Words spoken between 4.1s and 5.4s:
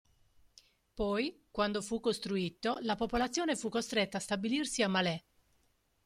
a stabilirsi a Malé.